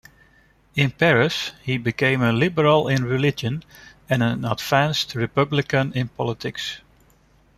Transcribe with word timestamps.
In 0.75 0.89
Paris, 0.89 1.51
he 1.61 1.77
became 1.77 2.23
a 2.23 2.31
liberal 2.33 2.87
in 2.87 3.03
religion 3.05 3.61
and 4.09 4.23
an 4.23 4.45
advanced 4.45 5.13
republican 5.13 5.93
in 5.93 6.07
politics. 6.07 6.79